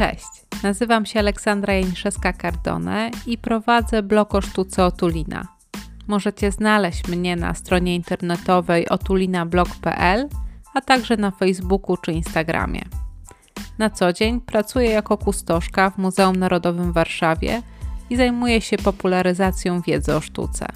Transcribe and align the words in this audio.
Cześć, 0.00 0.62
nazywam 0.62 1.06
się 1.06 1.20
Aleksandra 1.20 1.74
Janiszewska-Cardone 1.74 3.10
i 3.26 3.38
prowadzę 3.38 4.02
blog 4.02 4.34
o 4.34 4.40
sztuce 4.40 4.84
Otulina. 4.84 5.48
Możecie 6.08 6.52
znaleźć 6.52 7.08
mnie 7.08 7.36
na 7.36 7.54
stronie 7.54 7.94
internetowej 7.94 8.88
otulinablog.pl, 8.88 10.28
a 10.74 10.80
także 10.80 11.16
na 11.16 11.30
Facebooku 11.30 11.96
czy 11.96 12.12
Instagramie. 12.12 12.82
Na 13.78 13.90
co 13.90 14.12
dzień 14.12 14.40
pracuję 14.40 14.90
jako 14.90 15.18
kustoszka 15.18 15.90
w 15.90 15.98
Muzeum 15.98 16.36
Narodowym 16.36 16.90
w 16.90 16.94
Warszawie 16.94 17.62
i 18.10 18.16
zajmuję 18.16 18.60
się 18.60 18.76
popularyzacją 18.76 19.80
wiedzy 19.80 20.14
o 20.14 20.20
sztuce. 20.20 20.66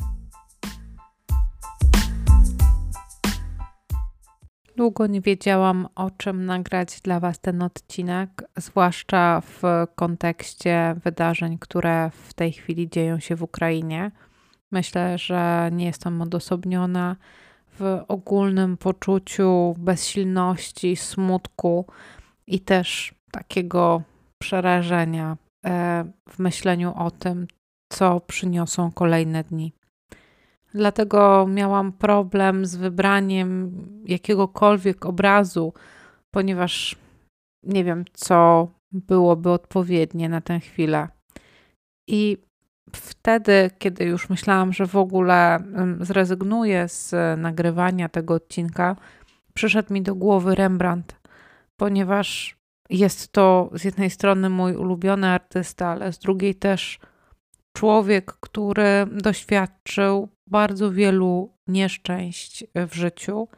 Długo 4.76 5.06
nie 5.06 5.20
wiedziałam, 5.20 5.88
o 5.94 6.10
czym 6.10 6.46
nagrać 6.46 7.00
dla 7.00 7.20
Was 7.20 7.40
ten 7.40 7.62
odcinek, 7.62 8.42
zwłaszcza 8.56 9.40
w 9.40 9.62
kontekście 9.94 10.94
wydarzeń, 11.04 11.58
które 11.58 12.10
w 12.10 12.34
tej 12.34 12.52
chwili 12.52 12.90
dzieją 12.90 13.20
się 13.20 13.36
w 13.36 13.42
Ukrainie. 13.42 14.10
Myślę, 14.72 15.18
że 15.18 15.70
nie 15.72 15.84
jestem 15.84 16.22
odosobniona 16.22 17.16
w 17.78 18.00
ogólnym 18.08 18.76
poczuciu 18.76 19.74
bezsilności, 19.78 20.96
smutku 20.96 21.86
i 22.46 22.60
też 22.60 23.14
takiego 23.30 24.02
przerażenia 24.38 25.36
e, 25.66 26.04
w 26.28 26.38
myśleniu 26.38 26.94
o 26.96 27.10
tym, 27.10 27.46
co 27.92 28.20
przyniosą 28.20 28.92
kolejne 28.92 29.44
dni. 29.44 29.72
Dlatego 30.74 31.46
miałam 31.46 31.92
problem 31.92 32.66
z 32.66 32.76
wybraniem 32.76 33.72
jakiegokolwiek 34.06 35.06
obrazu, 35.06 35.72
ponieważ 36.30 36.96
nie 37.62 37.84
wiem, 37.84 38.04
co 38.12 38.68
byłoby 38.92 39.50
odpowiednie 39.50 40.28
na 40.28 40.40
tę 40.40 40.60
chwilę. 40.60 41.08
I 42.08 42.38
wtedy, 42.92 43.70
kiedy 43.78 44.04
już 44.04 44.30
myślałam, 44.30 44.72
że 44.72 44.86
w 44.86 44.96
ogóle 44.96 45.58
zrezygnuję 46.00 46.88
z 46.88 47.14
nagrywania 47.40 48.08
tego 48.08 48.34
odcinka, 48.34 48.96
przyszedł 49.54 49.94
mi 49.94 50.02
do 50.02 50.14
głowy 50.14 50.54
Rembrandt, 50.54 51.20
ponieważ 51.76 52.56
jest 52.90 53.32
to 53.32 53.70
z 53.74 53.84
jednej 53.84 54.10
strony 54.10 54.50
mój 54.50 54.76
ulubiony 54.76 55.28
artysta, 55.28 55.88
ale 55.88 56.12
z 56.12 56.18
drugiej 56.18 56.54
też 56.54 56.98
człowiek, 57.76 58.32
który 58.32 59.06
doświadczył 59.12 60.28
bardzo 60.46 60.92
wielu 60.92 61.52
nieszczęść 61.66 62.64
w 62.74 62.94
życiu, 62.94 63.48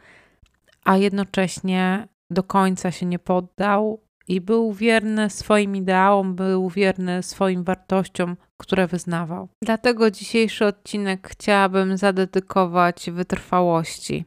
a 0.85 0.97
jednocześnie 0.97 2.09
do 2.31 2.43
końca 2.43 2.91
się 2.91 3.07
nie 3.07 3.19
poddał 3.19 4.01
i 4.29 4.41
był 4.41 4.73
wierny 4.73 5.31
swoim 5.31 5.77
ideałom, 5.77 6.35
był 6.35 6.71
wierny 6.71 7.23
swoim 7.23 7.65
wartościom, 7.65 8.37
które 8.57 8.87
wyznawał. 8.87 9.49
Dlatego 9.63 10.11
dzisiejszy 10.11 10.67
odcinek 10.67 11.29
chciałabym 11.29 11.97
zadedykować 11.97 13.11
wytrwałości. 13.11 14.25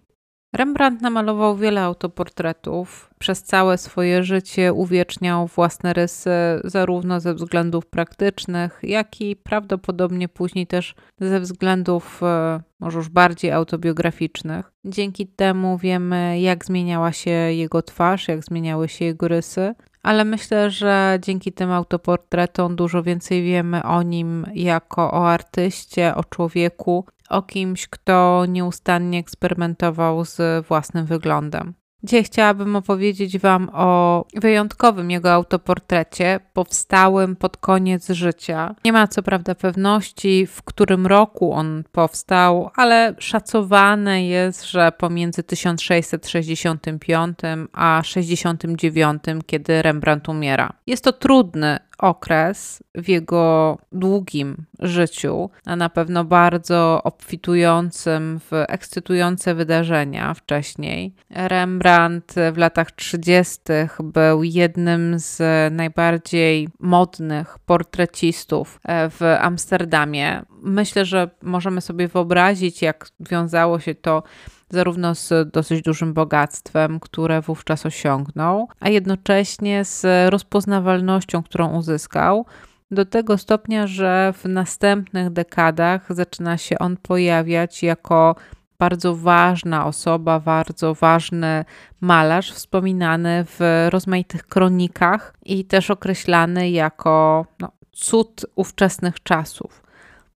Rembrandt 0.53 1.01
namalował 1.01 1.57
wiele 1.57 1.81
autoportretów. 1.81 3.09
Przez 3.19 3.43
całe 3.43 3.77
swoje 3.77 4.23
życie 4.23 4.73
uwieczniał 4.73 5.47
własne 5.47 5.93
rysy, 5.93 6.31
zarówno 6.63 7.19
ze 7.19 7.33
względów 7.33 7.85
praktycznych, 7.85 8.79
jak 8.83 9.21
i 9.21 9.35
prawdopodobnie 9.35 10.29
później 10.29 10.67
też 10.67 10.95
ze 11.19 11.39
względów 11.39 12.23
e, 12.23 12.61
może 12.79 12.97
już 12.97 13.09
bardziej 13.09 13.51
autobiograficznych. 13.51 14.71
Dzięki 14.85 15.27
temu 15.27 15.77
wiemy, 15.77 16.39
jak 16.39 16.65
zmieniała 16.65 17.11
się 17.11 17.31
jego 17.31 17.81
twarz, 17.81 18.27
jak 18.27 18.43
zmieniały 18.43 18.89
się 18.89 19.05
jego 19.05 19.27
rysy, 19.27 19.75
ale 20.03 20.25
myślę, 20.25 20.71
że 20.71 21.19
dzięki 21.21 21.53
tym 21.53 21.71
autoportretom 21.71 22.75
dużo 22.75 23.03
więcej 23.03 23.43
wiemy 23.43 23.83
o 23.83 24.01
nim 24.01 24.45
jako 24.53 25.11
o 25.11 25.31
artyście, 25.31 26.15
o 26.15 26.23
człowieku, 26.23 27.05
o 27.29 27.41
kimś, 27.41 27.87
kto 27.87 28.45
nieustannie 28.47 29.19
eksperymentował 29.19 30.25
z 30.25 30.67
własnym 30.67 31.05
wyglądem. 31.05 31.73
Dzisiaj 32.03 32.23
chciałabym 32.23 32.75
opowiedzieć 32.75 33.39
Wam 33.39 33.69
o 33.73 34.25
wyjątkowym 34.35 35.11
jego 35.11 35.33
autoportrecie, 35.33 36.39
powstałym 36.53 37.35
pod 37.35 37.57
koniec 37.57 38.09
życia. 38.09 38.75
Nie 38.85 38.93
ma 38.93 39.07
co 39.07 39.23
prawda 39.23 39.55
pewności, 39.55 40.47
w 40.47 40.63
którym 40.63 41.07
roku 41.07 41.53
on 41.53 41.83
powstał, 41.91 42.69
ale 42.75 43.15
szacowane 43.17 44.25
jest, 44.25 44.65
że 44.65 44.91
pomiędzy 44.91 45.43
1665 45.43 47.39
a 47.73 48.01
69, 48.03 49.23
kiedy 49.45 49.81
Rembrandt 49.81 50.29
umiera. 50.29 50.73
Jest 50.87 51.03
to 51.03 51.13
trudny 51.13 51.79
okres 51.99 52.83
w 52.95 53.09
jego 53.09 53.77
długim 53.91 54.65
życiu, 54.79 55.49
a 55.65 55.75
na 55.75 55.89
pewno 55.89 56.23
bardzo 56.23 57.01
obfitującym 57.03 58.39
w 58.39 58.51
ekscytujące 58.67 59.55
wydarzenia 59.55 60.33
wcześniej. 60.33 61.13
Rembrandt 61.29 62.35
w 62.53 62.57
latach 62.57 62.91
30. 62.91 63.59
był 64.03 64.43
jednym 64.43 65.19
z 65.19 65.41
najbardziej 65.73 66.69
modnych 66.79 67.59
portrecistów 67.59 68.79
e, 68.83 69.09
w 69.09 69.21
Amsterdamie. 69.39 70.41
Myślę, 70.61 71.05
że 71.05 71.29
możemy 71.41 71.81
sobie 71.81 72.07
wyobrazić, 72.07 72.81
jak 72.81 73.07
wiązało 73.19 73.79
się 73.79 73.95
to 73.95 74.23
zarówno 74.69 75.15
z 75.15 75.51
dosyć 75.51 75.81
dużym 75.81 76.13
bogactwem, 76.13 76.99
które 76.99 77.41
wówczas 77.41 77.85
osiągnął, 77.85 78.67
a 78.79 78.89
jednocześnie 78.89 79.85
z 79.85 80.05
rozpoznawalnością, 80.31 81.43
którą 81.43 81.77
uzyskał. 81.77 82.45
Do 82.91 83.05
tego 83.05 83.37
stopnia, 83.37 83.87
że 83.87 84.33
w 84.37 84.45
następnych 84.45 85.29
dekadach 85.29 86.05
zaczyna 86.09 86.57
się 86.57 86.79
on 86.79 86.97
pojawiać 86.97 87.83
jako 87.83 88.35
bardzo 88.79 89.15
ważna 89.15 89.85
osoba, 89.85 90.39
bardzo 90.39 90.93
ważny 90.93 91.65
malarz, 92.01 92.51
wspominany 92.51 93.45
w 93.45 93.87
rozmaitych 93.89 94.47
kronikach 94.47 95.33
i 95.45 95.65
też 95.65 95.91
określany 95.91 96.69
jako 96.69 97.45
no, 97.59 97.71
cud 97.91 98.45
ówczesnych 98.55 99.23
czasów. 99.23 99.88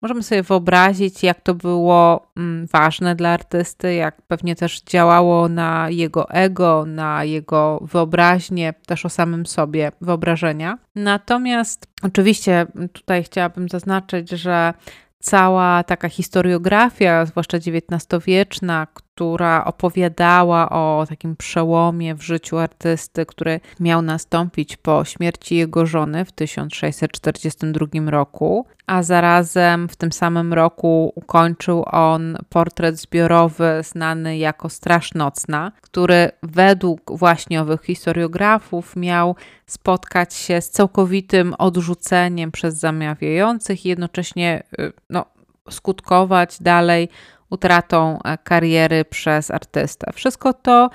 Możemy 0.02 0.22
sobie 0.22 0.42
wyobrazić, 0.42 1.22
jak 1.22 1.40
to 1.40 1.54
było 1.54 2.26
mm, 2.36 2.66
ważne 2.66 3.14
dla 3.14 3.28
artysty, 3.28 3.94
jak 3.94 4.22
pewnie 4.22 4.56
też 4.56 4.82
działało 4.82 5.48
na 5.48 5.90
jego 5.90 6.30
ego, 6.30 6.84
na 6.86 7.24
jego 7.24 7.78
wyobraźnię, 7.82 8.74
też 8.86 9.06
o 9.06 9.08
samym 9.08 9.46
sobie 9.46 9.92
wyobrażenia. 10.00 10.78
Natomiast 10.94 11.86
oczywiście 12.02 12.66
tutaj 12.92 13.24
chciałabym 13.24 13.68
zaznaczyć, 13.68 14.30
że 14.30 14.74
cała 15.18 15.82
taka 15.82 16.08
historiografia, 16.08 17.26
zwłaszcza 17.26 17.56
XIX-wieczna, 17.56 18.86
która 19.14 19.64
opowiadała 19.64 20.70
o 20.70 21.06
takim 21.08 21.36
przełomie 21.36 22.14
w 22.14 22.22
życiu 22.22 22.58
artysty, 22.58 23.26
który 23.26 23.60
miał 23.80 24.02
nastąpić 24.02 24.76
po 24.76 25.04
śmierci 25.04 25.56
jego 25.56 25.86
żony 25.86 26.24
w 26.24 26.32
1642 26.32 28.10
roku, 28.10 28.66
a 28.86 29.02
zarazem 29.02 29.88
w 29.88 29.96
tym 29.96 30.12
samym 30.12 30.52
roku 30.52 31.12
ukończył 31.14 31.84
on 31.86 32.36
portret 32.48 32.98
zbiorowy 32.98 33.80
znany 33.82 34.38
jako 34.38 34.68
Straż 34.68 35.14
Nocna, 35.14 35.72
który 35.80 36.30
według 36.42 37.18
właśnie 37.18 37.60
owych 37.62 37.82
historiografów 37.82 38.96
miał 38.96 39.36
spotkać 39.66 40.34
się 40.34 40.60
z 40.60 40.70
całkowitym 40.70 41.54
odrzuceniem 41.58 42.52
przez 42.52 42.74
zamawiających 42.78 43.86
i 43.86 43.88
jednocześnie 43.88 44.62
y, 44.80 44.92
no, 45.10 45.24
skutkować 45.70 46.62
dalej 46.62 47.08
utratą 47.52 48.18
e, 48.22 48.38
kariery 48.38 49.04
przez 49.04 49.50
artystę. 49.50 50.12
Wszystko 50.14 50.52
to 50.52 50.90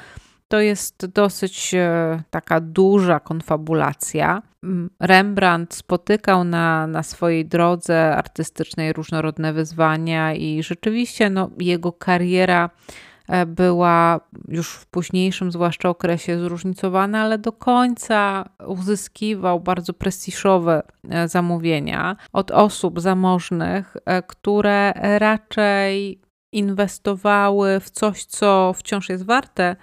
to 0.48 0.59
jest 0.59 1.06
dosyć 1.06 1.74
e, 1.74 2.24
taka 2.30 2.59
duża 2.59 3.19
konfabulacja. 3.19 4.42
Rembrandt 5.00 5.74
spotykał 5.74 6.44
na, 6.44 6.88
na 6.88 7.04
swojej 7.04 7.45
drodze 7.45 8.15
artystycznej 8.15 8.94
różnorodne 8.94 9.54
wyzwania, 9.54 10.33
i 10.33 10.63
rzeczywiście 10.63 11.30
no, 11.30 11.50
jego 11.59 11.92
kariera 11.92 12.69
e, 13.27 13.45
była 13.45 14.19
już 14.48 14.69
w 14.69 14.86
późniejszym, 14.86 15.51
zwłaszcza 15.51 15.89
okresie, 15.89 16.39
zróżnicowana, 16.39 17.21
ale 17.21 17.38
do 17.38 17.51
końca 17.51 18.50
uzyskiwał 18.68 19.60
bardzo 19.60 19.94
prestiżowe 19.94 20.83
zamówienia 21.25 22.15
od 22.33 22.51
osób 22.51 23.01
zamożnych, 23.01 23.98
które 24.27 24.94
raczej 25.19 26.26
inwestowały 26.52 27.80
w 27.80 27.90
coś, 27.90 28.26
co 28.26 28.74
wciąż 28.76 29.10
jest 29.10 29.26
warte 29.26 29.76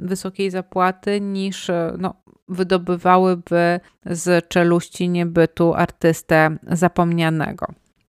wysokiej 0.00 0.50
zapłaty, 0.50 1.20
niż 1.20 1.70
e, 1.70 1.96
no, 1.98 2.14
wydobywałyby 2.48 3.80
z 4.06 4.48
czeluści 4.48 5.08
niebytu 5.08 5.74
artystę 5.74 6.56
zapomnianego. 6.62 7.66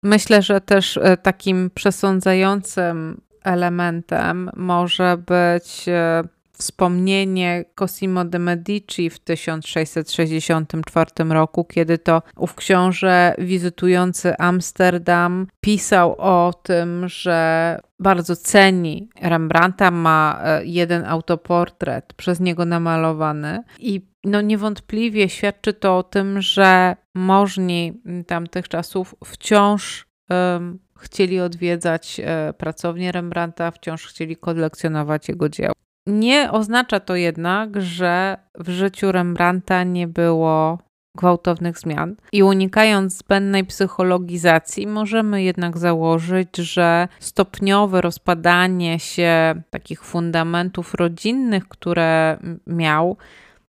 Myślę, 0.03 0.43
że 0.43 0.61
też 0.61 0.97
e, 0.97 1.17
takim 1.17 1.71
przesądzającym 1.75 3.21
elementem 3.45 4.51
może 4.57 5.17
być 5.27 5.89
e, 5.89 6.23
wspomnienie 6.61 7.65
Cosimo 7.75 8.25
de 8.25 8.39
Medici 8.39 9.11
w 9.11 9.19
1664 9.19 11.11
roku, 11.29 11.65
kiedy 11.65 11.99
to 11.99 12.23
ów 12.37 12.55
książę 12.55 13.35
wizytujący 13.39 14.37
Amsterdam 14.39 15.47
pisał 15.61 16.15
o 16.19 16.53
tym, 16.63 17.09
że 17.09 17.79
bardzo 17.99 18.37
ceni 18.37 19.09
Rembrandta, 19.23 19.91
ma 19.91 20.41
e, 20.45 20.65
jeden 20.65 21.05
autoportret 21.05 22.13
przez 22.13 22.41
niego 22.41 22.65
namalowany 22.65 23.63
i 23.79 24.11
no 24.25 24.41
niewątpliwie 24.41 25.29
świadczy 25.29 25.73
to 25.73 25.99
o 25.99 26.03
tym, 26.03 26.43
że 26.43 26.97
możni 27.15 28.03
tamtych 28.27 28.69
czasów 28.69 29.15
wciąż 29.25 30.07
um, 30.31 30.79
chcieli 30.99 31.41
odwiedzać 31.41 32.21
e, 32.25 32.53
pracownię 32.59 33.13
Rembrandta, 33.13 33.71
wciąż 33.71 34.07
chcieli 34.07 34.37
kolekcjonować 34.37 35.29
jego 35.29 35.49
dzieła. 35.49 35.73
Nie 36.07 36.51
oznacza 36.53 37.01
to 37.01 37.17
jednak, 37.17 37.83
że 37.83 38.37
w 38.55 38.71
życiu 38.71 39.13
Rembrandta 39.13 39.85
nie 39.85 40.09
było 40.09 40.79
gwałtownych 41.15 41.79
zmian. 41.79 42.17
I 42.33 42.43
unikając 42.43 43.17
zbędnej 43.17 43.65
psychologizacji, 43.65 44.87
możemy 44.87 45.43
jednak 45.43 45.79
założyć, 45.79 46.57
że 46.57 47.09
stopniowe 47.21 48.01
rozpadanie 48.01 48.99
się 48.99 49.63
takich 49.71 50.05
fundamentów 50.05 50.95
rodzinnych, 50.95 51.69
które 51.69 52.39
miał, 52.67 53.17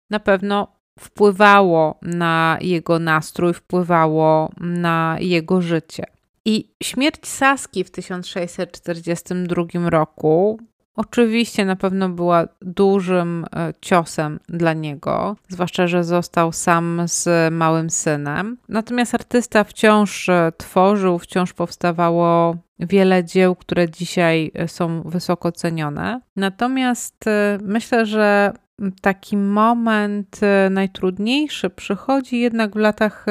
na 0.09 0.19
pewno 0.19 0.67
wpływało 0.99 1.99
na 2.01 2.57
jego 2.61 2.99
nastrój, 2.99 3.53
wpływało 3.53 4.51
na 4.59 5.17
jego 5.19 5.61
życie. 5.61 6.03
I 6.45 6.69
śmierć 6.83 7.27
Saski 7.27 7.83
w 7.83 7.91
1642 7.91 9.89
roku 9.89 10.59
Oczywiście 10.95 11.65
na 11.65 11.75
pewno 11.75 12.09
była 12.09 12.47
dużym 12.61 13.45
e, 13.55 13.73
ciosem 13.81 14.39
dla 14.49 14.73
niego, 14.73 15.35
zwłaszcza, 15.47 15.87
że 15.87 16.03
został 16.03 16.51
sam 16.51 17.01
z 17.05 17.53
małym 17.53 17.89
synem. 17.89 18.57
Natomiast 18.69 19.15
artysta 19.15 19.63
wciąż 19.63 20.29
e, 20.29 20.51
tworzył, 20.57 21.19
wciąż 21.19 21.53
powstawało 21.53 22.55
wiele 22.79 23.23
dzieł, 23.23 23.55
które 23.55 23.89
dzisiaj 23.89 24.51
e, 24.53 24.67
są 24.67 25.01
wysoko 25.01 25.51
cenione. 25.51 26.21
Natomiast 26.35 27.25
myślę, 27.61 28.05
że 28.05 28.53
taki 29.01 29.37
moment 29.37 30.39
najtrudniejszy 30.69 31.69
przychodzi 31.69 32.39
jednak 32.39 32.73
w 32.73 32.75
latach, 32.77 33.25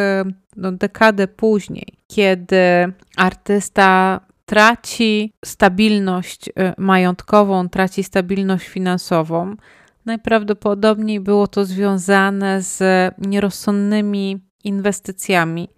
no, 0.57 0.73
dekadę 0.73 1.29
później, 1.29 1.87
kiedy 2.07 2.93
artysta 3.17 4.21
traci 4.51 5.33
stabilność 5.45 6.49
y, 6.49 6.53
majątkową, 6.79 7.69
traci 7.69 8.05
stabilność 8.05 8.69
finansową. 8.69 9.57
Najprawdopodobniej 10.05 11.21
było 11.21 11.47
to 11.47 11.65
związane 11.65 12.63
z 12.63 12.83
nierozsądnymi 13.19 14.39
inwestycjami 14.65 15.69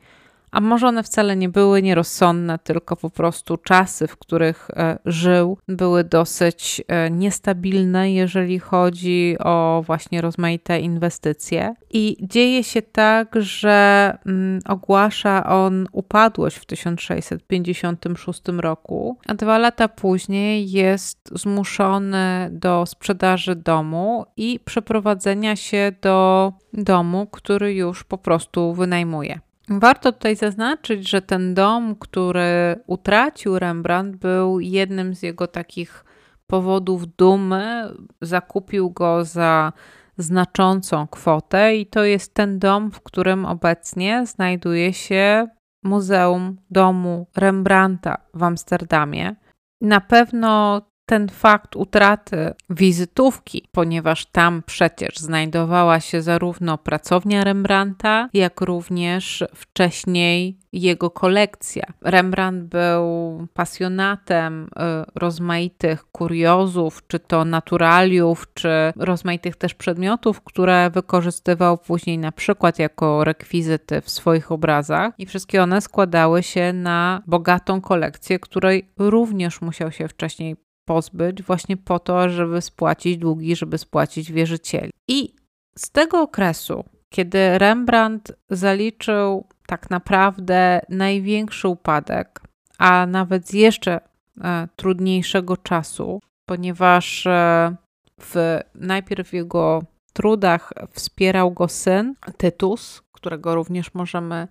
a 0.52 0.60
może 0.60 0.88
one 0.88 1.02
wcale 1.02 1.36
nie 1.36 1.48
były 1.48 1.82
nierozsądne, 1.82 2.58
tylko 2.58 2.96
po 2.96 3.10
prostu 3.10 3.56
czasy, 3.56 4.06
w 4.06 4.16
których 4.16 4.70
e, 4.70 4.98
żył, 5.04 5.58
były 5.68 6.04
dosyć 6.04 6.82
e, 6.88 7.10
niestabilne, 7.10 8.12
jeżeli 8.12 8.58
chodzi 8.58 9.36
o 9.40 9.82
właśnie 9.86 10.20
rozmaite 10.20 10.80
inwestycje. 10.80 11.74
I 11.90 12.16
dzieje 12.20 12.64
się 12.64 12.82
tak, 12.82 13.34
że 13.40 14.18
mm, 14.26 14.60
ogłasza 14.68 15.46
on 15.46 15.86
upadłość 15.92 16.56
w 16.56 16.66
1656 16.66 18.42
roku, 18.58 19.18
a 19.26 19.34
dwa 19.34 19.58
lata 19.58 19.88
później 19.88 20.70
jest 20.70 21.30
zmuszony 21.32 22.48
do 22.52 22.86
sprzedaży 22.86 23.56
domu 23.56 24.26
i 24.36 24.60
przeprowadzenia 24.64 25.56
się 25.56 25.92
do 26.02 26.52
domu, 26.72 27.26
który 27.26 27.74
już 27.74 28.04
po 28.04 28.18
prostu 28.18 28.74
wynajmuje. 28.74 29.40
Warto 29.80 30.12
tutaj 30.12 30.36
zaznaczyć, 30.36 31.08
że 31.08 31.22
ten 31.22 31.54
dom, 31.54 31.96
który 31.96 32.80
utracił 32.86 33.58
Rembrandt, 33.58 34.16
był 34.16 34.60
jednym 34.60 35.14
z 35.14 35.22
jego 35.22 35.46
takich 35.46 36.04
powodów 36.46 37.16
dumy. 37.16 37.92
Zakupił 38.20 38.90
go 38.90 39.24
za 39.24 39.72
znaczącą 40.18 41.06
kwotę, 41.06 41.76
i 41.76 41.86
to 41.86 42.04
jest 42.04 42.34
ten 42.34 42.58
dom, 42.58 42.90
w 42.90 43.00
którym 43.00 43.44
obecnie 43.44 44.26
znajduje 44.26 44.92
się 44.92 45.46
Muzeum 45.84 46.56
Domu 46.70 47.26
Rembrandta 47.36 48.16
w 48.34 48.42
Amsterdamie. 48.42 49.36
Na 49.80 50.00
pewno 50.00 50.82
ten 51.12 51.28
fakt 51.28 51.76
utraty 51.76 52.54
wizytówki, 52.70 53.68
ponieważ 53.72 54.26
tam 54.26 54.62
przecież 54.66 55.16
znajdowała 55.16 56.00
się 56.00 56.22
zarówno 56.22 56.78
pracownia 56.78 57.44
Rembrandta, 57.44 58.28
jak 58.34 58.60
również 58.60 59.44
wcześniej 59.54 60.58
jego 60.72 61.10
kolekcja. 61.10 61.82
Rembrandt 62.00 62.68
był 62.68 63.46
pasjonatem 63.54 64.64
y, 64.64 64.68
rozmaitych 65.14 66.04
kuriozów, 66.04 67.02
czy 67.06 67.18
to 67.18 67.44
naturaliów, 67.44 68.46
czy 68.54 68.68
rozmaitych 68.96 69.56
też 69.56 69.74
przedmiotów, 69.74 70.40
które 70.40 70.90
wykorzystywał 70.90 71.78
później 71.78 72.18
na 72.18 72.32
przykład 72.32 72.78
jako 72.78 73.24
rekwizyty 73.24 74.00
w 74.00 74.10
swoich 74.10 74.52
obrazach 74.52 75.14
i 75.18 75.26
wszystkie 75.26 75.62
one 75.62 75.80
składały 75.80 76.42
się 76.42 76.72
na 76.72 77.22
bogatą 77.26 77.80
kolekcję, 77.80 78.38
której 78.38 78.88
również 78.98 79.60
musiał 79.60 79.92
się 79.92 80.08
wcześniej 80.08 80.56
pozbyć 80.92 81.42
właśnie 81.42 81.76
po 81.76 81.98
to, 81.98 82.28
żeby 82.28 82.60
spłacić 82.60 83.18
długi, 83.18 83.56
żeby 83.56 83.78
spłacić 83.78 84.32
wierzycieli. 84.32 84.90
I 85.08 85.34
z 85.76 85.90
tego 85.90 86.20
okresu, 86.20 86.84
kiedy 87.10 87.58
Rembrandt 87.58 88.32
zaliczył 88.50 89.46
tak 89.66 89.90
naprawdę 89.90 90.80
największy 90.88 91.68
upadek, 91.68 92.40
a 92.78 93.06
nawet 93.06 93.48
z 93.48 93.52
jeszcze 93.52 94.00
e, 94.40 94.68
trudniejszego 94.76 95.56
czasu, 95.56 96.20
ponieważ 96.46 97.26
e, 97.26 97.76
w, 98.20 98.60
najpierw 98.74 99.28
w 99.28 99.32
jego 99.32 99.82
trudach 100.12 100.72
wspierał 100.90 101.50
go 101.50 101.68
syn 101.68 102.14
Tytus, 102.36 103.02
którego 103.12 103.54
również 103.54 103.94
możemy 103.94 104.48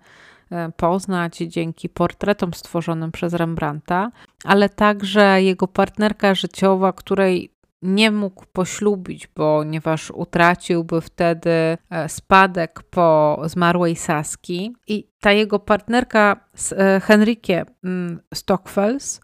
poznać 0.76 1.36
dzięki 1.36 1.88
portretom 1.88 2.54
stworzonym 2.54 3.12
przez 3.12 3.34
Rembrandta, 3.34 4.10
ale 4.44 4.68
także 4.68 5.42
jego 5.42 5.68
partnerka 5.68 6.34
życiowa, 6.34 6.92
której 6.92 7.52
nie 7.82 8.10
mógł 8.10 8.44
poślubić, 8.52 9.26
ponieważ 9.26 10.10
utraciłby 10.10 11.00
wtedy 11.00 11.50
e, 11.50 12.08
spadek 12.08 12.82
po 12.90 13.40
zmarłej 13.44 13.96
Saski. 13.96 14.76
I 14.86 15.08
ta 15.20 15.32
jego 15.32 15.58
partnerka 15.58 16.36
e, 16.72 17.00
Henrike 17.00 17.64
mm, 17.84 18.20
Stockfels 18.34 19.20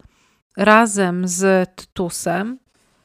razem 0.57 1.27
z 1.27 1.69
Tytusem 1.75 2.59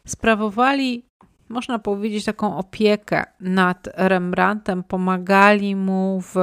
sprawowali, 0.07 1.07
można 1.49 1.79
powiedzieć, 1.79 2.25
taką 2.25 2.57
opiekę 2.57 3.25
nad 3.41 3.89
Rembrandtem, 3.97 4.83
pomagali 4.83 5.77
mu 5.77 6.21
w 6.21 6.37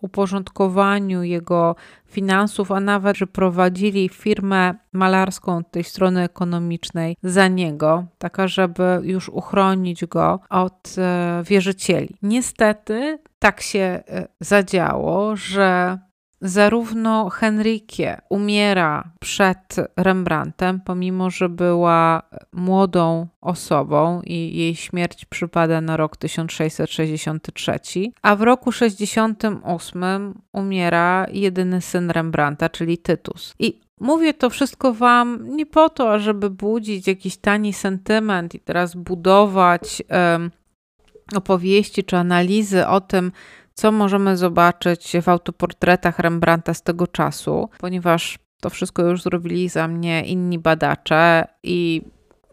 uporządkowaniu 0.00 1.22
jego 1.22 1.76
finansów, 2.06 2.72
a 2.72 2.80
nawet, 2.80 3.16
że 3.16 3.26
prowadzili 3.26 4.08
firmę 4.08 4.74
malarską 4.92 5.64
tej 5.64 5.84
strony 5.84 6.22
ekonomicznej 6.22 7.16
za 7.22 7.48
niego, 7.48 8.04
taka, 8.18 8.48
żeby 8.48 9.00
już 9.02 9.28
uchronić 9.28 10.06
go 10.06 10.40
od 10.50 10.94
e, 10.98 11.42
wierzycieli. 11.46 12.16
Niestety 12.22 13.18
tak 13.38 13.60
się 13.60 13.78
e, 13.80 14.28
zadziało, 14.40 15.36
że 15.36 15.98
Zarówno 16.40 17.30
Henrikie 17.30 18.20
umiera 18.28 19.10
przed 19.20 19.76
Rembrandtem, 19.96 20.80
pomimo 20.80 21.30
że 21.30 21.48
była 21.48 22.22
młodą 22.52 23.26
osobą 23.40 24.22
i 24.22 24.56
jej 24.56 24.74
śmierć 24.74 25.24
przypada 25.24 25.80
na 25.80 25.96
rok 25.96 26.16
1663, 26.16 27.72
a 28.22 28.36
w 28.36 28.42
roku 28.42 28.72
68 28.72 30.34
umiera 30.52 31.26
jedyny 31.32 31.80
syn 31.80 32.10
Rembrandta, 32.10 32.68
czyli 32.68 32.98
Tytus. 32.98 33.54
I 33.58 33.86
Mówię 34.00 34.34
to 34.34 34.50
wszystko 34.50 34.92
Wam 34.92 35.56
nie 35.56 35.66
po 35.66 35.88
to, 35.88 36.18
żeby 36.18 36.50
budzić 36.50 37.06
jakiś 37.06 37.36
tani 37.36 37.72
sentyment 37.72 38.54
i 38.54 38.60
teraz 38.60 38.94
budować 38.94 40.02
um, 40.10 40.50
opowieści 41.34 42.04
czy 42.04 42.16
analizy 42.16 42.86
o 42.86 43.00
tym, 43.00 43.32
co 43.76 43.92
możemy 43.92 44.36
zobaczyć 44.36 45.12
w 45.22 45.28
autoportretach 45.28 46.18
Rembrandta 46.18 46.74
z 46.74 46.82
tego 46.82 47.06
czasu, 47.06 47.68
ponieważ 47.78 48.38
to 48.60 48.70
wszystko 48.70 49.02
już 49.02 49.22
zrobili 49.22 49.68
za 49.68 49.88
mnie 49.88 50.24
inni 50.24 50.58
badacze 50.58 51.44
i 51.62 52.02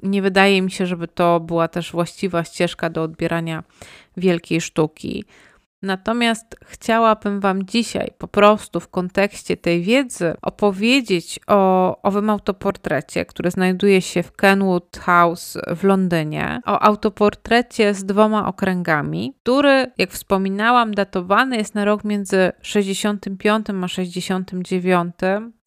nie 0.03 0.21
wydaje 0.21 0.61
mi 0.61 0.71
się, 0.71 0.85
żeby 0.85 1.07
to 1.07 1.39
była 1.39 1.67
też 1.67 1.91
właściwa 1.91 2.43
ścieżka 2.43 2.89
do 2.89 3.03
odbierania 3.03 3.63
wielkiej 4.17 4.61
sztuki. 4.61 5.25
Natomiast 5.83 6.55
chciałabym 6.65 7.39
Wam 7.39 7.65
dzisiaj 7.65 8.11
po 8.17 8.27
prostu 8.27 8.79
w 8.79 8.87
kontekście 8.87 9.57
tej 9.57 9.81
wiedzy 9.81 10.33
opowiedzieć 10.41 11.39
o 11.47 12.01
owym 12.01 12.29
autoportrecie, 12.29 13.25
który 13.25 13.51
znajduje 13.51 14.01
się 14.01 14.23
w 14.23 14.31
Kenwood 14.31 14.97
House 14.97 15.57
w 15.75 15.83
Londynie. 15.83 16.61
O 16.65 16.79
autoportrecie 16.79 17.93
z 17.93 18.05
dwoma 18.05 18.47
okręgami, 18.47 19.33
który, 19.43 19.91
jak 19.97 20.11
wspominałam, 20.11 20.93
datowany 20.93 21.57
jest 21.57 21.75
na 21.75 21.85
rok 21.85 22.03
między 22.03 22.51
65 22.61 23.67
a 23.83 23.87
69, 23.87 25.15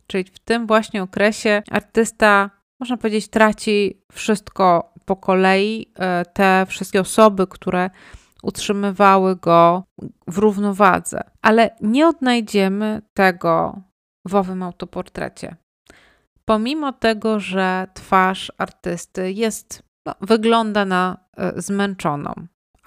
czyli 0.07 0.25
w 0.25 0.39
tym 0.39 0.67
właśnie 0.67 1.03
okresie 1.03 1.63
artysta, 1.71 2.51
można 2.81 2.97
powiedzieć, 2.97 3.29
traci 3.29 4.03
wszystko 4.13 4.93
po 5.05 5.17
kolei. 5.17 5.93
E, 5.99 6.25
te 6.25 6.67
wszystkie 6.69 7.01
osoby, 7.01 7.47
które 7.47 7.91
utrzymywały 8.47 9.37
go 9.37 9.85
w 10.27 10.39
równowadze. 10.39 11.21
Ale 11.43 11.71
nie 11.81 12.09
odnajdziemy 12.09 13.03
tego 13.15 13.81
w 14.29 14.35
owym 14.35 14.63
autoportrecie. 14.63 15.57
Pomimo 16.45 16.93
tego, 16.93 17.41
że 17.41 17.87
twarz 17.95 18.53
artysty 18.59 19.33
jest, 19.33 19.83
no, 20.07 20.15
wygląda 20.21 20.85
na 20.85 21.17
y, 21.57 21.63
zmęczoną, 21.63 22.35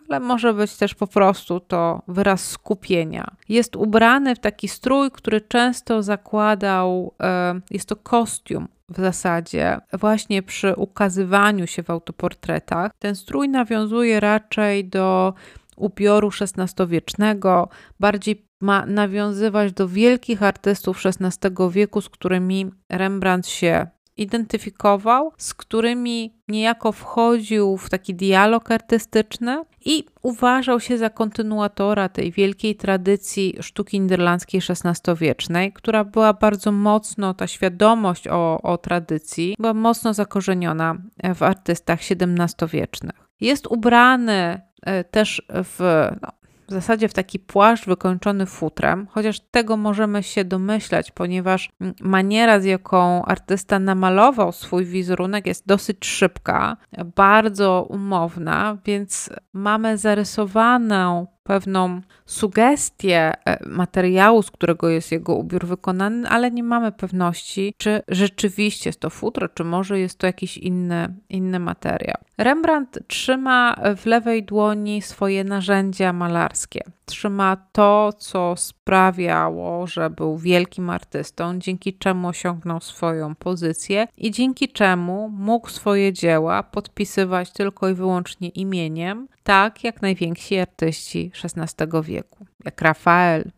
ale 0.10 0.20
może 0.20 0.54
być 0.54 0.78
też 0.78 0.96
po 0.96 1.08
prostu 1.08 1.60
to 1.60 2.02
wyraz 2.08 2.46
skupienia. 2.46 3.36
Jest 3.50 3.76
ubrany 3.76 4.36
w 4.36 4.40
taki 4.40 4.68
strój, 4.68 5.12
który 5.12 5.42
często 5.42 6.04
zakładał, 6.04 7.14
y, 7.58 7.62
jest 7.72 7.90
to 7.90 7.96
kostium 7.96 8.68
w 8.90 8.98
zasadzie 8.98 9.78
właśnie 9.94 10.44
przy 10.44 10.76
ukazywaniu 10.76 11.68
się 11.68 11.84
w 11.84 11.90
autoportretach. 11.90 12.92
Ten 13.00 13.16
strój 13.16 13.50
nawiązuje 13.50 14.20
raczej 14.20 14.86
do 14.86 15.34
ubioru 15.78 16.30
XVI-wiecznego, 16.42 17.70
bardziej 18.00 18.50
ma 18.62 18.86
nawiązywać 18.86 19.74
do 19.74 19.88
wielkich 19.88 20.44
artystów 20.44 21.02
XVI 21.06 21.50
wieku, 21.72 22.02
z 22.02 22.10
którymi 22.10 22.72
Rembrandt 22.90 23.48
się 23.48 23.88
identyfikował, 24.22 25.32
z 25.38 25.54
którymi 25.54 26.34
niejako 26.48 26.92
wchodził 26.92 27.78
w 27.78 27.90
taki 27.90 28.16
dialog 28.16 28.72
artystyczny 28.72 29.64
i 29.86 30.04
uważał 30.22 30.80
się 30.80 30.98
za 30.98 31.10
kontynuatora 31.10 32.10
tej 32.10 32.32
wielkiej 32.32 32.76
tradycji 32.76 33.58
sztuki 33.62 34.00
niderlandzkiej 34.00 34.62
XVI-wiecznej, 34.70 35.74
która 35.74 36.04
była 36.04 36.34
bardzo 36.34 36.72
mocno, 36.72 37.34
ta 37.34 37.48
świadomość 37.48 38.28
o, 38.28 38.62
o 38.62 38.78
tradycji 38.78 39.56
była 39.60 39.74
mocno 39.74 40.14
zakorzeniona 40.14 40.96
w 41.36 41.44
artystach 41.44 42.00
XVII-wiecznych. 42.00 43.30
Jest 43.42 43.68
ubrany 43.68 44.62
e, 44.82 45.04
też 45.04 45.42
w 45.50 46.08
no, 46.22 46.39
w 46.70 46.74
zasadzie 46.74 47.08
w 47.08 47.14
taki 47.14 47.40
płaszcz 47.40 47.86
wykończony 47.86 48.46
futrem, 48.46 49.08
chociaż 49.12 49.40
tego 49.40 49.78
możemy 49.78 50.24
się 50.24 50.46
domyślać, 50.46 51.12
ponieważ 51.12 51.70
maniera, 52.02 52.60
z 52.60 52.66
jaką 52.66 53.26
artysta 53.26 53.80
namalował 53.80 54.52
swój 54.52 54.86
wizerunek, 54.86 55.48
jest 55.48 55.68
dosyć 55.68 56.06
szybka, 56.06 56.78
bardzo 57.16 57.86
umowna, 57.90 58.78
więc 58.86 59.30
mamy 59.54 59.98
zarysowaną 59.98 61.28
pewną 61.44 62.02
sugestię 62.26 63.32
e, 63.46 63.70
materiału, 63.70 64.42
z 64.42 64.52
którego 64.52 64.90
jest 64.90 65.12
jego 65.12 65.36
ubiór 65.36 65.66
wykonany, 65.66 66.30
ale 66.30 66.52
nie 66.52 66.64
mamy 66.64 66.92
pewności, 66.92 67.74
czy 67.78 68.02
rzeczywiście 68.08 68.90
jest 68.90 69.00
to 69.00 69.10
futro, 69.10 69.50
czy 69.50 69.64
może 69.64 70.00
jest 70.00 70.18
to 70.20 70.28
jakiś 70.28 70.58
inny, 70.58 71.16
inny 71.30 71.60
materiał. 71.60 72.18
Rembrandt 72.40 73.00
trzyma 73.08 73.76
w 73.98 74.06
lewej 74.06 74.44
dłoni 74.44 75.02
swoje 75.02 75.44
narzędzia 75.44 76.14
malarskie. 76.14 76.82
Trzyma 77.06 77.58
to, 77.72 78.14
co 78.14 78.56
sprawiało, 78.58 79.88
że 79.88 80.10
był 80.10 80.38
wielkim 80.38 80.90
artystą, 80.90 81.60
dzięki 81.60 81.98
czemu 81.98 82.28
osiągnął 82.28 82.82
swoją 82.82 83.36
pozycję 83.36 84.08
i 84.18 84.32
dzięki 84.32 84.70
czemu 84.70 85.30
mógł 85.30 85.70
swoje 85.70 86.14
dzieła 86.14 86.64
podpisywać 86.64 87.52
tylko 87.52 87.90
i 87.90 87.94
wyłącznie 87.94 88.50
imieniem, 88.50 89.28
tak 89.44 89.84
jak 89.84 90.02
najwięksi 90.02 90.60
artyści 90.60 91.32
XVI 91.44 91.86
wieku, 92.04 92.46
jak 92.66 92.82
Rafael 92.82 93.52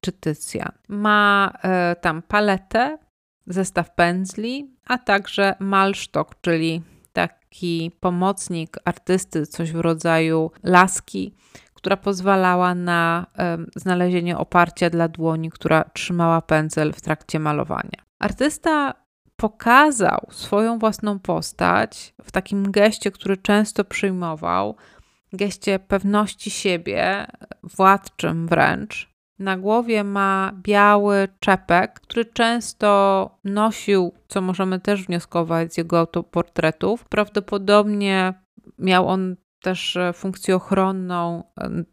czy 0.00 0.12
Tycjan. 0.12 0.72
Ma 0.88 1.52
e, 1.62 1.96
tam 2.00 2.22
paletę, 2.22 2.98
zestaw 3.46 3.94
pędzli, 3.94 4.70
a 4.86 4.98
także 4.98 5.54
malsztok, 5.60 6.40
czyli 6.40 6.82
taki 7.16 7.90
pomocnik 8.00 8.76
artysty, 8.84 9.46
coś 9.46 9.72
w 9.72 9.80
rodzaju 9.80 10.50
laski, 10.62 11.34
która 11.74 11.96
pozwalała 11.96 12.74
na 12.74 13.26
znalezienie 13.76 14.38
oparcia 14.38 14.90
dla 14.90 15.08
dłoni, 15.08 15.50
która 15.50 15.84
trzymała 15.84 16.42
pędzel 16.42 16.92
w 16.92 17.00
trakcie 17.00 17.38
malowania. 17.38 18.04
Artysta 18.18 18.94
pokazał 19.36 20.26
swoją 20.30 20.78
własną 20.78 21.18
postać 21.18 22.14
w 22.24 22.32
takim 22.32 22.70
geście, 22.70 23.10
który 23.10 23.36
często 23.36 23.84
przyjmował, 23.84 24.76
geście 25.32 25.78
pewności 25.78 26.50
siebie, 26.50 27.26
władczym 27.62 28.48
wręcz. 28.48 29.15
Na 29.38 29.56
głowie 29.56 30.04
ma 30.04 30.52
biały 30.62 31.28
czepek, 31.40 32.00
który 32.00 32.24
często 32.24 33.30
nosił, 33.44 34.12
co 34.28 34.40
możemy 34.40 34.80
też 34.80 35.06
wnioskować 35.06 35.74
z 35.74 35.78
jego 35.78 35.98
autoportretów. 35.98 37.04
Prawdopodobnie 37.04 38.34
miał 38.78 39.08
on 39.08 39.36
też 39.62 39.98
funkcję 40.14 40.56
ochronną 40.56 41.44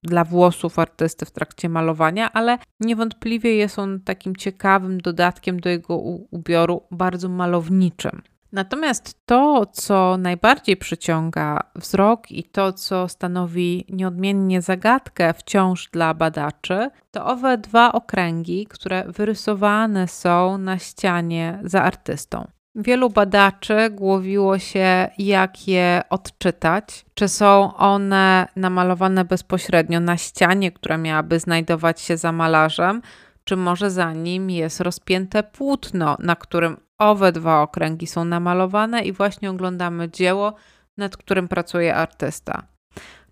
dla 0.04 0.24
włosów 0.24 0.80
artysty 0.80 1.26
w 1.26 1.32
trakcie 1.32 1.70
malowania, 1.70 2.34
ale 2.34 2.58
niewątpliwie 2.80 3.56
jest 3.56 3.80
on 3.80 4.00
takim 4.02 4.36
ciekawym 4.36 5.02
dodatkiem 5.02 5.60
do 5.60 5.70
jego 5.70 5.98
ubioru, 6.32 6.82
bardzo 6.92 7.30
malowniczym. 7.30 8.22
Natomiast 8.54 9.26
to, 9.26 9.66
co 9.66 10.18
najbardziej 10.18 10.78
przyciąga 10.78 11.60
wzrok 11.76 12.32
i 12.32 12.44
to, 12.44 12.74
co 12.74 13.08
stanowi 13.08 13.86
nieodmiennie 13.90 14.62
zagadkę 14.62 15.34
wciąż 15.34 15.90
dla 15.90 16.14
badaczy, 16.14 16.90
to 17.12 17.26
owe 17.26 17.58
dwa 17.58 17.92
okręgi, 17.92 18.68
które 18.70 19.04
wyrysowane 19.08 20.08
są 20.08 20.58
na 20.58 20.80
ścianie 20.80 21.60
za 21.64 21.84
artystą. 21.84 22.48
Wielu 22.76 23.10
badaczy 23.10 23.90
głowiło 23.90 24.60
się, 24.60 25.10
jak 25.18 25.68
je 25.68 26.02
odczytać. 26.10 27.06
Czy 27.14 27.28
są 27.28 27.76
one 27.76 28.48
namalowane 28.56 29.26
bezpośrednio 29.26 30.00
na 30.00 30.18
ścianie, 30.18 30.72
która 30.72 30.98
miałaby 30.98 31.40
znajdować 31.40 32.02
się 32.02 32.18
za 32.18 32.32
malarzem, 32.32 33.02
czy 33.44 33.56
może 33.56 33.92
za 33.92 34.14
nim 34.14 34.50
jest 34.50 34.82
rozpięte 34.82 35.44
płótno, 35.44 36.18
na 36.20 36.36
którym 36.36 36.78
owe 37.10 37.32
dwa 37.32 37.62
okręgi 37.62 38.08
są 38.08 38.26
namalowane 38.26 39.02
i 39.02 39.12
właśnie 39.12 39.50
oglądamy 39.50 40.10
dzieło, 40.10 40.54
nad 40.98 41.18
którym 41.18 41.48
pracuje 41.48 41.96
artysta. 41.96 42.64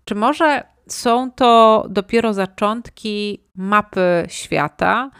Czy 0.04 0.14
może 0.14 0.64
są 0.88 1.30
to 1.30 1.84
dopiero 1.90 2.34
zaczątki 2.34 3.44
mapy 3.54 4.24
świata? 4.28 5.10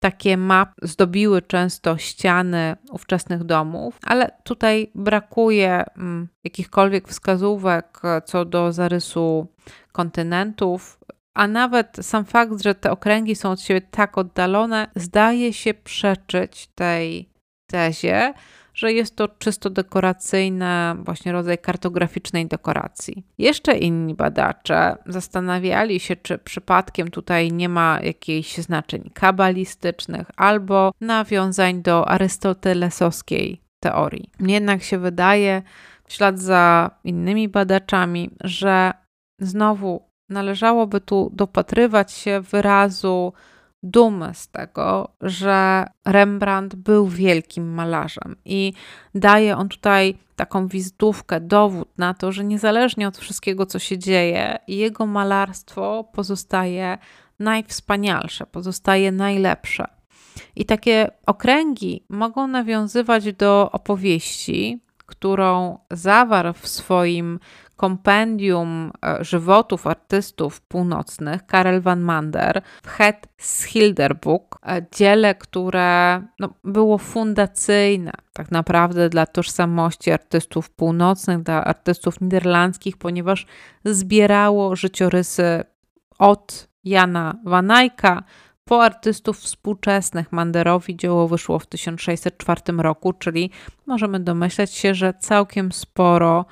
Takie 0.00 0.36
mapy 0.36 0.72
zdobiły 0.82 1.42
często 1.42 1.98
ściany 1.98 2.76
ówczesnych 2.90 3.44
domów, 3.44 3.98
ale 4.02 4.30
tutaj 4.44 4.90
brakuje 4.94 5.84
mm, 5.96 6.28
jakichkolwiek 6.44 7.08
wskazówek 7.08 8.00
co 8.24 8.44
do 8.44 8.72
zarysu 8.72 9.46
kontynentów, 9.92 10.98
a 11.34 11.46
nawet 11.46 11.96
sam 12.00 12.24
fakt, 12.24 12.62
że 12.62 12.74
te 12.74 12.90
okręgi 12.90 13.36
są 13.36 13.50
od 13.50 13.60
siebie 13.60 13.80
tak 13.80 14.18
oddalone, 14.18 14.86
zdaje 14.96 15.52
się 15.52 15.74
przeczyć 15.74 16.66
tej 16.74 17.35
tezie, 17.66 18.34
że 18.74 18.92
jest 18.92 19.16
to 19.16 19.28
czysto 19.28 19.70
dekoracyjny, 19.70 20.94
właśnie 20.98 21.32
rodzaj 21.32 21.58
kartograficznej 21.58 22.46
dekoracji. 22.46 23.26
Jeszcze 23.38 23.78
inni 23.78 24.14
badacze 24.14 24.96
zastanawiali 25.06 26.00
się, 26.00 26.16
czy 26.16 26.38
przypadkiem 26.38 27.10
tutaj 27.10 27.52
nie 27.52 27.68
ma 27.68 28.00
jakichś 28.02 28.56
znaczeń 28.56 29.10
kabalistycznych 29.14 30.26
albo 30.36 30.92
nawiązań 31.00 31.82
do 31.82 32.08
arystotelesowskiej 32.08 33.60
teorii. 33.80 34.30
Mnie 34.38 34.54
jednak 34.54 34.82
się 34.82 34.98
wydaje, 34.98 35.62
w 36.04 36.12
ślad 36.12 36.38
za 36.38 36.90
innymi 37.04 37.48
badaczami, 37.48 38.30
że 38.44 38.92
znowu 39.40 40.02
należałoby 40.28 41.00
tu 41.00 41.30
dopatrywać 41.32 42.12
się 42.12 42.40
wyrazu 42.40 43.32
dumy 43.82 44.30
z 44.34 44.48
tego, 44.48 45.08
że 45.20 45.86
Rembrandt 46.04 46.74
był 46.74 47.08
wielkim 47.08 47.74
malarzem 47.74 48.36
i 48.44 48.72
daje 49.14 49.56
on 49.56 49.68
tutaj 49.68 50.18
taką 50.36 50.68
wizytówkę, 50.68 51.40
dowód 51.40 51.88
na 51.98 52.14
to, 52.14 52.32
że 52.32 52.44
niezależnie 52.44 53.08
od 53.08 53.18
wszystkiego, 53.18 53.66
co 53.66 53.78
się 53.78 53.98
dzieje, 53.98 54.58
jego 54.68 55.06
malarstwo 55.06 56.04
pozostaje 56.12 56.98
najwspanialsze, 57.38 58.46
pozostaje 58.46 59.12
najlepsze. 59.12 59.84
I 60.56 60.64
takie 60.64 61.10
okręgi 61.26 62.04
mogą 62.08 62.46
nawiązywać 62.46 63.32
do 63.32 63.70
opowieści, 63.72 64.80
którą 65.06 65.78
zawarł 65.90 66.52
w 66.52 66.68
swoim 66.68 67.38
kompendium 67.76 68.92
e, 69.04 69.24
żywotów 69.24 69.86
artystów 69.86 70.60
północnych 70.60 71.46
Karel 71.46 71.80
van 71.80 72.00
Mander 72.00 72.62
w 72.82 72.88
Het 72.88 73.28
Schilderboek, 73.38 74.58
e, 74.66 74.86
dziele, 74.96 75.34
które 75.34 76.22
no, 76.38 76.48
było 76.64 76.98
fundacyjne 76.98 78.12
tak 78.32 78.50
naprawdę 78.50 79.08
dla 79.08 79.26
tożsamości 79.26 80.10
artystów 80.10 80.70
północnych, 80.70 81.42
dla 81.42 81.64
artystów 81.64 82.20
niderlandzkich, 82.20 82.96
ponieważ 82.96 83.46
zbierało 83.84 84.76
życiorysy 84.76 85.64
od 86.18 86.68
Jana 86.84 87.34
Van 87.44 87.70
Eycka 87.70 88.22
po 88.64 88.84
artystów 88.84 89.38
współczesnych. 89.38 90.32
Manderowi 90.32 90.96
dzieło 90.96 91.28
wyszło 91.28 91.58
w 91.58 91.66
1604 91.66 92.60
roku, 92.78 93.12
czyli 93.12 93.50
możemy 93.86 94.20
domyśleć 94.20 94.74
się, 94.74 94.94
że 94.94 95.14
całkiem 95.14 95.72
sporo 95.72 96.44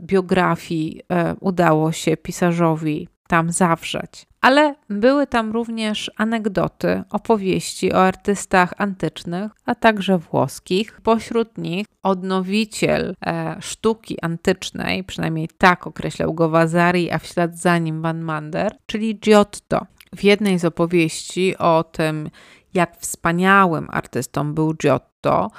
biografii 0.00 1.00
e, 1.08 1.34
udało 1.40 1.92
się 1.92 2.16
pisarzowi 2.16 3.08
tam 3.28 3.52
zawrzeć. 3.52 4.26
Ale 4.40 4.74
były 4.90 5.26
tam 5.26 5.52
również 5.52 6.10
anegdoty, 6.16 7.02
opowieści 7.10 7.92
o 7.92 8.06
artystach 8.06 8.72
antycznych, 8.78 9.52
a 9.66 9.74
także 9.74 10.18
włoskich. 10.18 11.00
Pośród 11.00 11.58
nich 11.58 11.86
odnowiciel 12.02 13.14
e, 13.26 13.56
sztuki 13.60 14.20
antycznej, 14.22 15.04
przynajmniej 15.04 15.48
tak 15.58 15.86
określał 15.86 16.34
go 16.34 16.48
Vasari, 16.48 17.10
a 17.10 17.18
w 17.18 17.26
ślad 17.26 17.58
za 17.58 17.78
nim 17.78 18.02
Van 18.02 18.20
Mander, 18.20 18.76
czyli 18.86 19.18
Giotto. 19.18 19.86
W 20.16 20.24
jednej 20.24 20.58
z 20.58 20.64
opowieści 20.64 21.58
o 21.58 21.84
tym, 21.84 22.30
jak 22.74 22.96
wspaniałym 22.96 23.88
artystą 23.90 24.54
był 24.54 24.74
Giotto, 24.74 25.50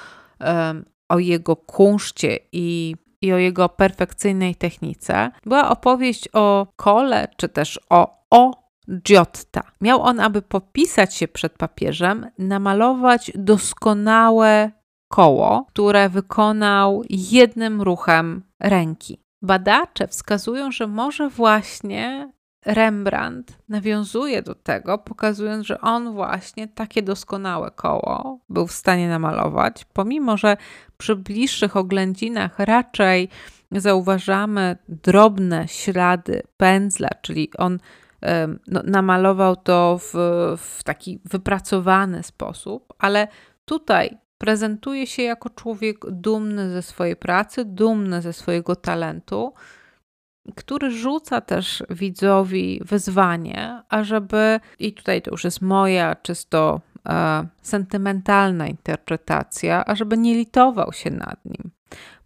o 1.10 1.20
jego 1.20 1.56
kunszcie 1.56 2.40
i, 2.52 2.96
i 3.26 3.34
o 3.34 3.38
jego 3.38 3.70
perfekcyjnej 3.70 4.56
technice, 4.56 5.32
była 5.46 5.70
opowieść 5.70 6.30
o 6.34 6.68
kole, 6.76 7.28
czy 7.38 7.50
też 7.50 7.80
o 7.90 8.16
o 8.32 8.66
Giotta. 9.04 9.64
Miał 9.82 10.02
on, 10.02 10.20
aby 10.20 10.42
popisać 10.42 11.16
się 11.16 11.28
przed 11.28 11.58
papieżem, 11.58 12.30
namalować 12.38 13.32
doskonałe 13.36 14.72
koło, 15.08 15.66
które 15.70 16.10
wykonał 16.10 17.04
jednym 17.10 17.82
ruchem 17.82 18.44
ręki. 18.60 19.22
Badacze 19.42 20.08
wskazują, 20.08 20.72
że 20.72 20.88
może 20.88 21.30
właśnie 21.30 22.32
Rembrandt 22.66 23.58
nawiązuje 23.70 24.42
do 24.42 24.56
tego, 24.56 24.98
pokazując, 24.98 25.66
że 25.66 25.82
on 25.82 26.14
właśnie 26.14 26.68
takie 26.68 27.02
doskonałe 27.02 27.72
koło 27.72 28.40
był 28.50 28.68
w 28.68 28.72
stanie 28.72 29.10
namalować, 29.10 29.86
pomimo 29.94 30.38
że 30.38 30.58
przy 30.98 31.16
bliższych 31.16 31.78
oględzinach 31.78 32.60
raczej 32.60 33.30
zauważamy 33.72 34.78
drobne 34.90 35.68
ślady 35.68 36.42
pędzla, 36.58 37.10
czyli 37.22 37.50
on 37.58 37.80
no, 38.68 38.82
namalował 38.84 39.56
to 39.56 40.00
w, 40.00 40.14
w 40.58 40.84
taki 40.84 41.20
wypracowany 41.26 42.24
sposób, 42.24 42.94
ale 43.00 43.28
tutaj 43.66 44.18
prezentuje 44.38 45.08
się 45.08 45.24
jako 45.24 45.50
człowiek 45.50 45.98
dumny 46.12 46.70
ze 46.70 46.82
swojej 46.82 47.16
pracy, 47.16 47.66
dumny 47.66 48.22
ze 48.22 48.34
swojego 48.34 48.76
talentu 48.76 49.54
który 50.56 50.92
rzuca 50.92 51.42
też 51.42 51.84
widzowi 51.90 52.82
wyzwanie, 52.86 53.82
ażeby, 53.90 54.60
i 54.80 54.94
tutaj 54.94 55.22
to 55.22 55.32
już 55.32 55.44
jest 55.44 55.62
moja 55.62 56.16
czysto 56.16 56.82
e, 57.10 57.48
sentymentalna 57.62 58.68
interpretacja, 58.68 59.86
ażeby 59.86 60.18
nie 60.18 60.36
litował 60.36 60.94
się 60.94 61.12
nad 61.12 61.46
nim, 61.46 61.72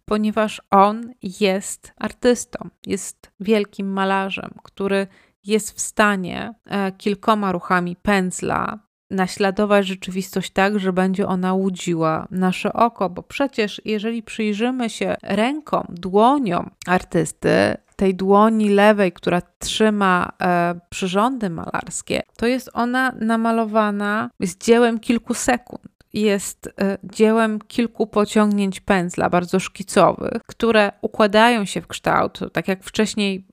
ponieważ 0.04 0.62
on 0.70 1.12
jest 1.40 1.92
artystą, 1.96 2.68
jest 2.86 3.30
wielkim 3.40 3.92
malarzem, 3.92 4.50
który 4.62 5.06
jest 5.44 5.76
w 5.76 5.80
stanie 5.80 6.54
e, 6.66 6.92
kilkoma 6.92 7.52
ruchami 7.52 7.96
pędzla 7.96 8.78
naśladować 9.10 9.86
rzeczywistość 9.86 10.50
tak, 10.50 10.78
że 10.78 10.92
będzie 10.92 11.26
ona 11.26 11.54
łudziła 11.54 12.26
nasze 12.30 12.72
oko, 12.72 13.10
bo 13.10 13.22
przecież 13.22 13.82
jeżeli 13.84 14.22
przyjrzymy 14.22 14.90
się 14.90 15.16
rękom, 15.22 15.86
dłoniom 15.88 16.70
artysty, 16.86 17.76
tej 18.00 18.14
dłoni 18.14 18.68
lewej, 18.68 19.12
która 19.12 19.42
trzyma 19.58 20.32
e, 20.42 20.80
przyrządy 20.90 21.50
malarskie, 21.50 22.22
to 22.36 22.46
jest 22.46 22.70
ona 22.72 23.12
namalowana 23.20 24.30
z 24.40 24.56
dziełem 24.56 25.00
kilku 25.00 25.34
sekund. 25.34 25.84
Jest 26.12 26.66
e, 26.80 26.98
dziełem 27.04 27.58
kilku 27.58 28.06
pociągnięć 28.06 28.80
pędzla, 28.80 29.30
bardzo 29.30 29.60
szkicowych, 29.60 30.42
które 30.46 30.92
układają 31.02 31.64
się 31.64 31.80
w 31.80 31.86
kształt. 31.86 32.40
Tak 32.52 32.68
jak 32.68 32.84
wcześniej 32.84 33.46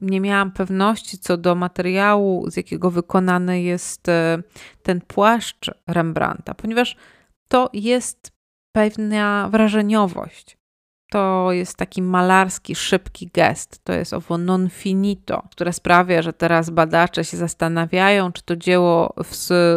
nie 0.00 0.20
miałam 0.20 0.50
pewności 0.52 1.18
co 1.18 1.36
do 1.36 1.54
materiału, 1.54 2.50
z 2.50 2.56
jakiego 2.56 2.90
wykonany 2.90 3.62
jest 3.62 4.08
e, 4.08 4.42
ten 4.82 5.00
płaszcz 5.00 5.70
Rembrandta, 5.86 6.54
ponieważ 6.54 6.96
to 7.48 7.70
jest 7.72 8.32
pewna 8.72 9.48
wrażeniowość 9.50 10.61
to 11.12 11.52
jest 11.52 11.76
taki 11.76 12.02
malarski, 12.02 12.74
szybki 12.74 13.30
gest. 13.34 13.84
To 13.84 13.92
jest 13.92 14.14
owo 14.14 14.38
non 14.38 14.70
finito, 14.70 15.42
które 15.50 15.72
sprawia, 15.72 16.22
że 16.22 16.32
teraz 16.32 16.70
badacze 16.70 17.24
się 17.24 17.36
zastanawiają, 17.36 18.32
czy 18.32 18.42
to 18.42 18.56
dzieło 18.56 19.14
w 19.24 19.36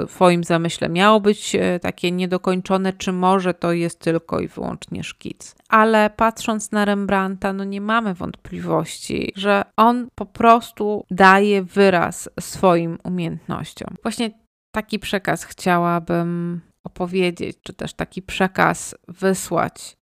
swoim 0.09 0.43
zamyśle 0.43 0.89
miało 0.89 1.19
być 1.19 1.55
e, 1.55 1.79
takie 1.79 2.11
niedokończone, 2.11 2.93
czy 2.93 3.11
może 3.11 3.53
to 3.53 3.71
jest 3.71 3.99
tylko 3.99 4.39
i 4.39 4.47
wyłącznie 4.47 5.03
szkic. 5.03 5.55
Ale 5.69 6.09
patrząc 6.09 6.71
na 6.71 6.85
Rembrandta, 6.85 7.53
no 7.53 7.63
nie 7.63 7.81
mamy 7.81 8.13
wątpliwości, 8.13 9.33
że 9.35 9.63
on 9.77 10.07
po 10.15 10.25
prostu 10.25 11.05
daje 11.11 11.63
wyraz 11.63 12.29
swoim 12.39 12.97
umiejętnościom. 13.03 13.95
Właśnie 14.03 14.31
taki 14.71 14.99
przekaz 14.99 15.43
chciałabym 15.43 16.61
opowiedzieć, 16.83 17.57
czy 17.63 17.73
też 17.73 17.93
taki 17.93 18.21
przekaz 18.21 18.95
wysłać 19.07 19.97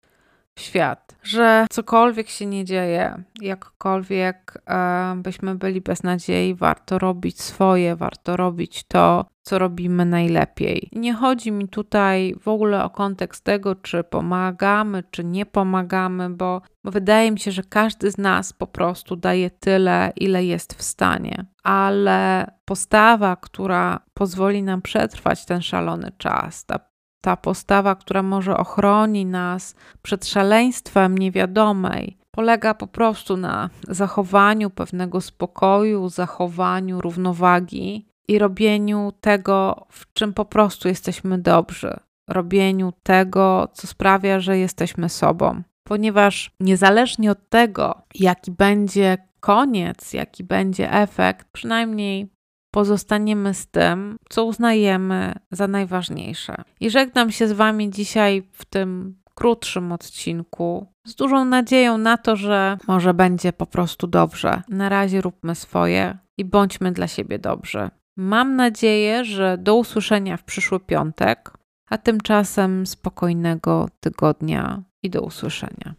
świat, 0.62 1.16
że 1.24 1.66
cokolwiek 1.70 2.30
się 2.30 2.46
nie 2.46 2.66
dzieje, 2.66 3.24
jakkolwiek 3.42 4.62
e, 4.68 5.14
byśmy 5.16 5.56
byli 5.56 5.82
bez 5.82 6.04
nadziei, 6.04 6.56
warto 6.56 7.00
robić 7.00 7.42
swoje, 7.42 7.96
warto 7.96 8.38
robić 8.38 8.84
to, 8.84 9.26
co 9.42 9.60
robimy 9.60 10.06
najlepiej. 10.06 10.90
nie 10.92 11.14
chodzi 11.14 11.52
mi 11.52 11.68
tutaj 11.68 12.36
w 12.42 12.48
ogóle 12.48 12.84
o 12.84 12.90
kontekst 12.90 13.44
tego, 13.44 13.76
czy 13.76 14.04
pomagamy, 14.04 15.04
czy 15.12 15.24
nie 15.24 15.46
pomagamy, 15.46 16.30
bo, 16.30 16.62
bo 16.84 16.92
wydaje 16.92 17.32
mi 17.32 17.40
się, 17.40 17.52
że 17.52 17.64
każdy 17.64 18.12
z 18.12 18.18
nas 18.18 18.54
po 18.54 18.68
prostu 18.68 19.16
daje 19.16 19.50
tyle, 19.50 20.14
ile 20.16 20.46
jest 20.46 20.74
w 20.74 20.82
stanie. 20.82 21.46
Ale 21.64 22.52
postawa, 22.66 23.36
która 23.36 24.00
pozwoli 24.14 24.64
nam 24.64 24.82
przetrwać 24.82 25.46
ten 25.46 25.62
szalony 25.62 26.12
czas, 26.18 26.66
ta 26.66 26.91
ta 27.22 27.38
postawa, 27.38 27.96
która 27.96 28.24
może 28.24 28.58
ochroni 28.58 29.26
nas 29.26 29.76
przed 30.02 30.26
szaleństwem 30.26 31.18
niewiadomej, 31.18 32.18
polega 32.32 32.74
po 32.74 32.88
prostu 32.88 33.38
na 33.38 33.70
zachowaniu 33.88 34.70
pewnego 34.70 35.22
spokoju, 35.22 36.10
zachowaniu 36.10 37.02
równowagi 37.02 38.06
i 38.28 38.40
robieniu 38.40 39.14
tego, 39.22 39.86
w 39.90 40.14
czym 40.14 40.34
po 40.34 40.46
prostu 40.46 40.88
jesteśmy 40.88 41.38
dobrzy. 41.38 42.00
Robieniu 42.30 42.94
tego, 43.04 43.68
co 43.74 43.88
sprawia, 43.88 44.40
że 44.40 44.58
jesteśmy 44.58 45.10
sobą. 45.10 45.62
Ponieważ 45.84 46.52
niezależnie 46.60 47.32
od 47.32 47.50
tego, 47.50 48.02
jaki 48.16 48.52
będzie 48.52 49.18
koniec, 49.40 50.14
jaki 50.14 50.44
będzie 50.44 50.94
efekt, 50.94 51.48
przynajmniej 51.52 52.30
pozostaniemy 52.72 53.54
z 53.54 53.68
tym, 53.68 54.18
co 54.30 54.46
uznajemy 54.46 55.34
za 55.52 55.68
najważniejsze. 55.68 56.56
I 56.80 56.90
żegnam 56.90 57.32
się 57.32 57.48
z 57.48 57.52
Wami 57.52 57.90
dzisiaj 57.90 58.44
w 58.52 58.66
tym 58.66 59.22
krótszym 59.36 59.92
odcinku 59.92 60.88
z 61.06 61.16
dużą 61.16 61.46
nadzieją 61.46 61.98
na 61.98 62.18
to, 62.18 62.36
że 62.36 62.78
może 62.88 63.14
będzie 63.14 63.54
po 63.54 63.66
prostu 63.66 64.08
dobrze. 64.08 64.62
Na 64.70 64.90
razie 64.90 65.22
róbmy 65.22 65.56
swoje 65.56 66.18
i 66.38 66.46
bądźmy 66.46 66.92
dla 66.92 67.08
siebie 67.08 67.40
dobrzy. 67.40 67.90
Mam 68.18 68.56
nadzieję, 68.56 69.26
że 69.26 69.58
do 69.58 69.76
usłyszenia 69.76 70.38
w 70.38 70.44
przyszły 70.44 70.80
piątek, 70.80 71.54
a 71.90 71.98
tymczasem 71.98 72.88
spokojnego 72.88 73.90
tygodnia 74.00 74.84
i 75.04 75.10
do 75.10 75.22
usłyszenia. 75.22 75.94